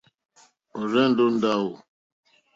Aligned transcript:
Ɔ̀rzɛ̀ndɛ́ 0.79 1.25
ó 1.27 1.29
ndáwò. 1.35 1.71